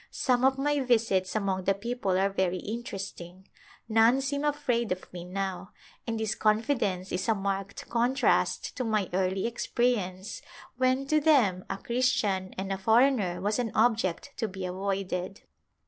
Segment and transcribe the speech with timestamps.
[0.09, 3.47] Some of my visits among the people are very interesting;
[3.87, 5.73] none seem afraid of me now,
[6.07, 10.41] and this confidence is a marked contrast to my early experience
[10.77, 15.41] when, to them, a Christian and a foreigner was an object to be avoided.